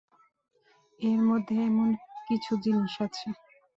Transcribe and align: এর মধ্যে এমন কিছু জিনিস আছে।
এর 0.99 1.19
মধ্যে 1.29 1.55
এমন 1.69 1.89
কিছু 2.27 2.51
জিনিস 2.63 2.93
আছে। 3.05 3.27